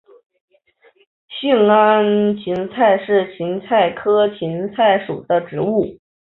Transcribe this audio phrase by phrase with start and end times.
[1.29, 5.95] 兴安堇菜是堇菜科堇菜属的植物。